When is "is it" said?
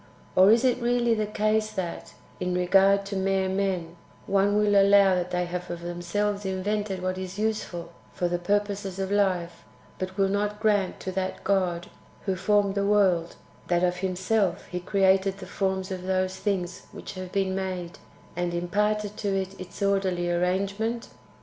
0.49-0.81